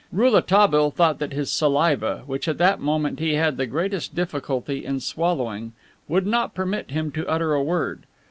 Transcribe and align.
Rouletabille 0.11 0.89
thought 0.89 1.19
that 1.19 1.31
his 1.31 1.51
saliva, 1.51 2.23
which 2.25 2.47
at 2.47 2.57
that 2.57 2.79
moment 2.79 3.19
he 3.19 3.35
had 3.35 3.57
the 3.57 3.67
greatest 3.67 4.15
difficulty 4.15 4.83
in 4.83 4.99
swallowing, 4.99 5.73
would 6.07 6.25
not 6.25 6.55
permit 6.55 6.89
him 6.89 7.11
to 7.11 7.27
utter 7.27 7.53
a 7.53 7.61
word. 7.61 8.07